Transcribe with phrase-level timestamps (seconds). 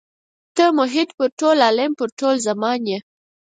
[0.55, 2.97] ته محیط پر ټول عالم پر ټول زمان یې.